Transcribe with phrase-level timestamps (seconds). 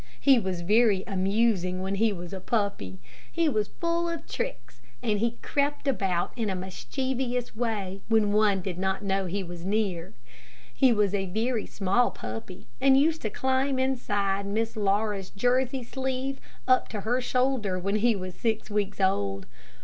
[0.19, 2.97] He was very amusing when he was a puppy.
[3.31, 8.61] He was full of tricks, and he crept about in a mischievous way when one
[8.61, 10.15] did not know he was near.
[10.73, 16.39] He was a very small puppy and used to climb inside Miss Laura's Jersey sleeve
[16.67, 19.45] up to her shoulder when he was six weeks old.